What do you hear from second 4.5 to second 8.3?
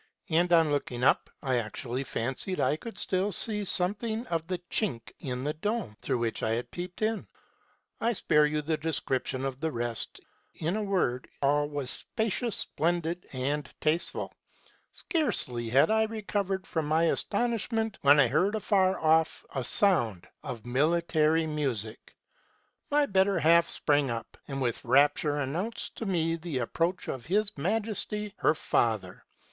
chink in the dome, through which I had peeped in. I